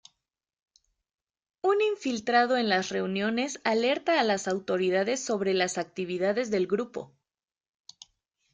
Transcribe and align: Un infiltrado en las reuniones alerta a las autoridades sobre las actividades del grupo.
Un 1.61 1.79
infiltrado 1.79 2.57
en 2.57 2.69
las 2.69 2.89
reuniones 2.89 3.61
alerta 3.63 4.19
a 4.19 4.23
las 4.23 4.47
autoridades 4.47 5.23
sobre 5.23 5.53
las 5.53 5.77
actividades 5.77 6.49
del 6.49 6.65
grupo. 6.65 7.13